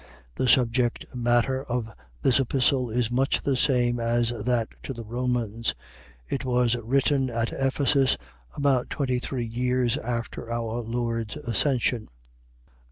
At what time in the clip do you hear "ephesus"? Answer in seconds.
7.53-8.17